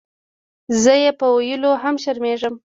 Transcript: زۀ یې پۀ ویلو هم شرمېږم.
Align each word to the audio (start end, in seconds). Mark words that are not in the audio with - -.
زۀ 0.81 0.93
یې 1.03 1.11
پۀ 1.19 1.27
ویلو 1.35 1.71
هم 1.81 1.95
شرمېږم. 2.03 2.55